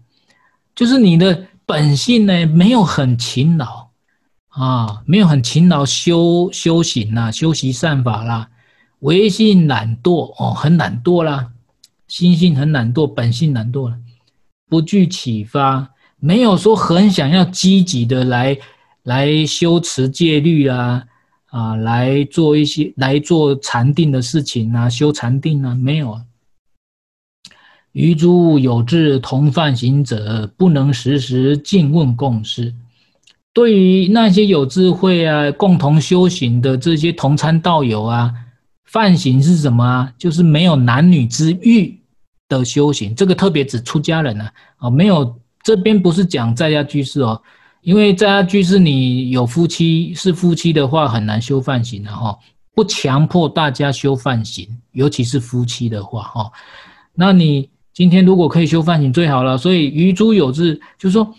[0.73, 3.89] 就是你的本性呢，没有很勤劳
[4.49, 8.49] 啊，没有很勤劳修修行啦，修习善法啦，
[8.99, 11.51] 唯性懒惰哦，很懒惰啦，
[12.07, 13.97] 心性很懒惰，本性懒惰了，
[14.67, 18.57] 不具启发，没有说很想要积极的来
[19.03, 21.03] 来修持戒律啊。
[21.51, 26.21] 啊，来做一些来做禅定的事情啊，修禅定啊，没有啊。
[27.93, 32.73] 余诸有志同犯行者，不能时时进问共事。
[33.53, 38.33] 对于那些有智慧啊，共同修行的这些同参道友啊，
[38.85, 40.13] 犯行是什么啊？
[40.17, 41.99] 就是没有男女之欲
[42.47, 43.13] 的修行。
[43.13, 47.41] 这个特别指出家人啊，啊，没有这边不是讲在家居士哦。
[47.81, 52.37] 因为在家居士，你有夫妻是夫妻的话，很难修犯行的哈。
[52.73, 56.51] 不强迫大家修犯行，尤其是夫妻的话哈。
[57.13, 59.57] 那你今天如果可以修梵行最好了。
[59.57, 61.35] 所以余诸有志，就是说，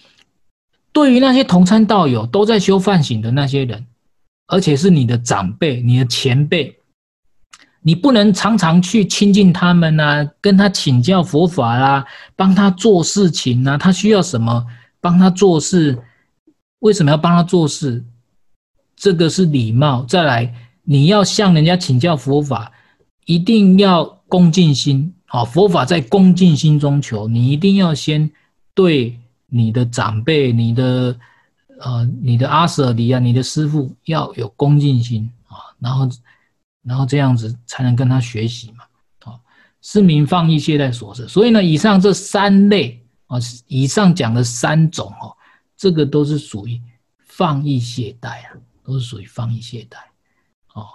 [0.92, 3.86] 对于那些同参道友都在修梵行的那些人，
[4.46, 6.78] 而且是你的长辈、你的前辈，
[7.80, 14.66] 你不能常常去亲近他们啊，跟他请教佛法啦，帮他做事情啊，他需要什么，
[15.00, 15.98] 帮他做事。
[16.80, 18.04] 为什么要帮他做事？
[18.96, 20.04] 这个是礼貌。
[20.04, 22.70] 再来，你要向人家请教佛法，
[23.24, 25.14] 一定要恭敬心。
[25.32, 27.26] 好，佛法在恭敬心中求。
[27.26, 28.30] 你一定要先
[28.74, 31.18] 对你的长辈、你的
[31.80, 36.06] 呃、你的阿舍离啊、你的师父要有恭敬心啊，然后，
[36.82, 38.84] 然后这样子才能跟他学习嘛。
[39.22, 39.40] 好，
[39.80, 41.26] 是名放逸懈怠所摄。
[41.26, 45.34] 所以呢，以上这三类啊，以上讲的三种哦。
[45.78, 46.78] 这个都是属于
[47.20, 48.52] 放逸懈怠啊，
[48.84, 49.96] 都是属于放逸懈怠，
[50.78, 50.88] 哦，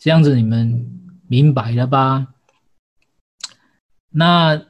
[0.00, 0.84] 这样子你们
[1.28, 2.26] 明白了吧？
[4.16, 4.62] 那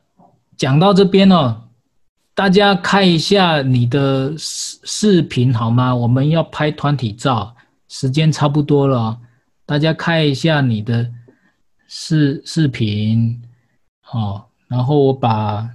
[0.56, 1.68] 讲到这边哦，
[2.34, 5.94] 大家看一下你的视视频好吗？
[5.94, 7.54] 我们要拍团体照，
[7.88, 9.20] 时间差不多了，
[9.66, 11.12] 大家看一下你的
[11.86, 13.42] 视视频，
[14.00, 15.68] 好，然后我把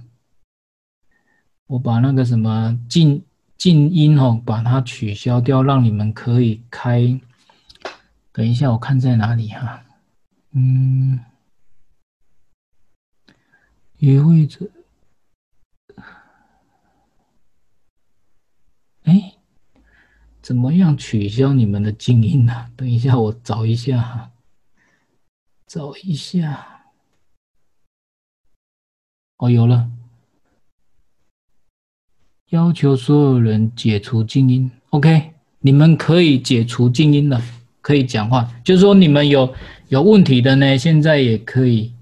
[1.68, 3.22] 我把那个什么静。
[3.60, 7.20] 静音哦，把它取消掉，让你们可以开。
[8.32, 9.82] 等一下，我看在哪里哈？
[10.54, 11.20] 嗯，
[14.00, 14.66] 意味着，
[19.02, 19.34] 哎，
[20.40, 22.70] 怎么样取消你们的静音呢？
[22.74, 24.30] 等一下，我找一下，
[25.66, 26.86] 找一下。
[29.36, 29.90] 哦，有了。
[32.48, 35.34] 要求所有人解除静音，OK？
[35.58, 37.38] 你们可以解除静音了，
[37.82, 38.50] 可以讲话。
[38.64, 39.54] 就是说你们有
[39.88, 41.92] 有问题的呢，现在也可以。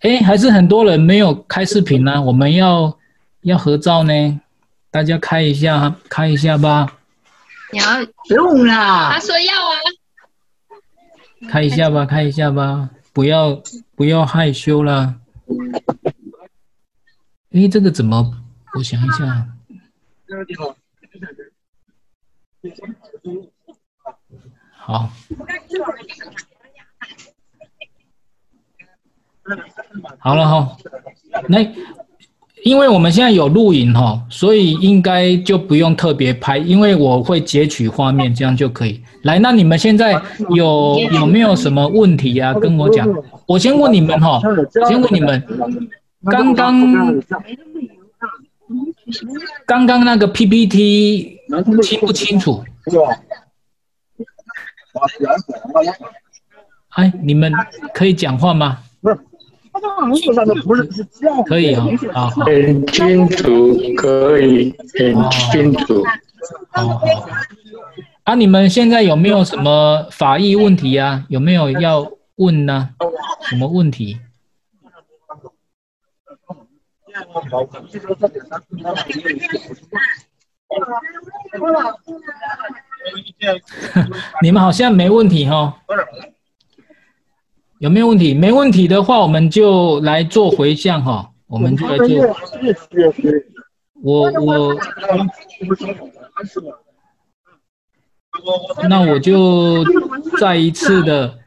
[0.00, 2.98] 哎，还是很多人没有开视频呢，我们要
[3.42, 4.40] 要合照呢，
[4.90, 6.98] 大家开一下，开一下吧。
[7.72, 7.84] 你要
[8.28, 9.76] 不用啦，他说要啊。
[11.48, 13.62] 开一下吧，开一下吧，不要
[13.94, 15.16] 不要害羞啦。
[17.52, 18.42] 哎，这个怎么？
[18.74, 19.48] 我想一下，
[24.70, 25.10] 好，
[30.18, 30.76] 好了哈，
[31.48, 31.58] 那
[32.64, 39.02] 因为我们现在有录影哈，所以应该就不用特别拍，因为我会截取画面，这样就可以。
[39.22, 40.20] 来，那你们现在
[40.50, 42.52] 有有没有什么问题呀？
[42.54, 43.08] 跟我讲，
[43.46, 44.40] 我先问你们哈，
[44.88, 45.42] 先问你们，
[46.30, 47.22] 刚刚。
[49.66, 51.40] 刚刚那个 PPT
[51.82, 52.62] 清不清楚？
[56.90, 57.52] 哎，你们
[57.92, 58.78] 可以讲话吗？
[61.46, 66.02] 可以啊，啊，很清楚，可以很清楚。
[66.70, 67.06] 好好。
[68.24, 71.24] 啊，你们现在有没有什么法益问题啊？
[71.28, 72.90] 有没有要问呢？
[73.48, 74.18] 什么问题？
[84.42, 85.76] 你们好像没问题哈？
[87.80, 88.34] 有没有问题？
[88.34, 91.30] 没问题的话，我们就来做回向哈。
[91.46, 92.36] 我们就来做。
[94.02, 94.76] 我我，
[98.86, 99.82] 那我就
[100.38, 101.38] 再一次的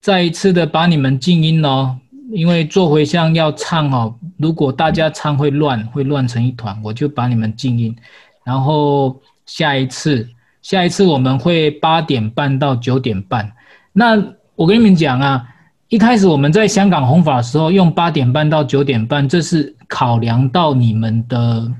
[0.00, 1.98] 再一次的把你们静音哦，
[2.30, 7.94] 因为做回向要唱哦，如果大家唱会乱，会乱成一团，我就把你们静音。
[8.42, 10.26] 然后下一次，
[10.62, 13.52] 下一次我们会八点半到九点半。
[13.92, 14.16] 那
[14.54, 15.48] 我跟你们讲啊，
[15.88, 21.72] 一开始我们在香港弘法的时候用八点半到九点半，这是考量到你们的，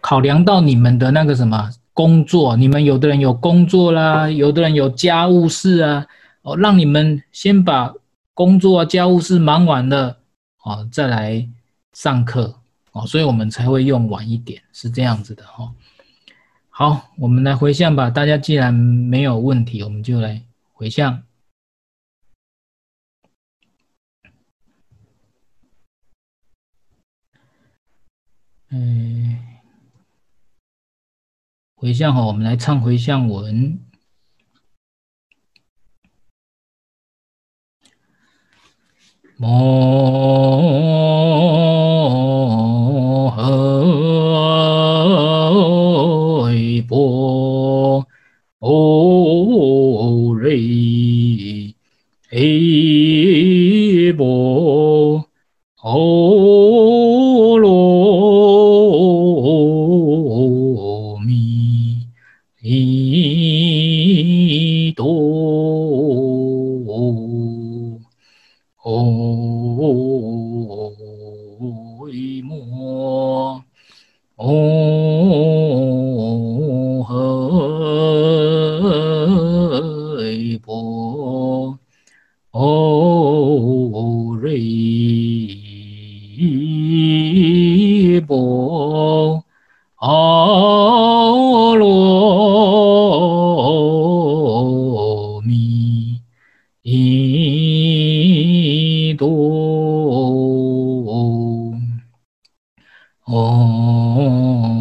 [0.00, 6.06] 考量到你们的那个什么工作，你们有的人有工作啦，有的人有家务事啊。
[6.42, 7.94] 哦，让你们先把
[8.34, 10.18] 工作啊、家务事忙完了，
[10.64, 11.48] 哦，再来
[11.92, 12.56] 上课，
[12.90, 15.70] 哦，所以我们才会用晚一点，是这样子的哈、哦。
[16.68, 18.10] 好，我们来回向吧。
[18.10, 20.42] 大家既然没有问题，我们就来
[20.82, 21.22] 回向。
[28.70, 29.38] 嗯，
[31.76, 33.78] 回向好，我们来唱回向文。
[39.36, 39.52] 摩
[43.36, 43.62] 诃
[46.88, 48.04] 波
[50.52, 51.74] way
[54.10, 54.18] able.
[55.84, 56.41] Oh.
[99.22, 99.30] 多，
[103.26, 104.71] 哦，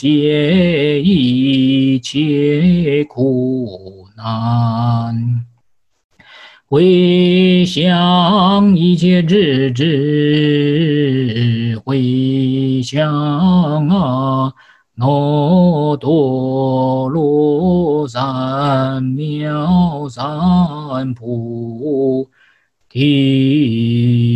[0.00, 5.44] 解一切苦难，
[6.66, 10.62] 回向一切智智，
[11.84, 14.54] 回向啊
[14.96, 22.26] 耨多罗三藐三菩
[22.88, 24.29] 提。